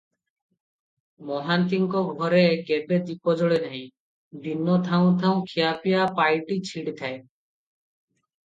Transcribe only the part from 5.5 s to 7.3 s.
ଖିଆପିଆ ପାଇଟି ଛିଡ଼ଥାଏ।